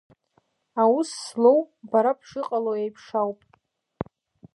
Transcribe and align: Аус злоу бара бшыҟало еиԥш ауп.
Аус 0.81 1.09
злоу 1.25 1.59
бара 1.89 2.11
бшыҟало 2.19 2.73
еиԥш 2.81 3.05
ауп. 3.21 3.39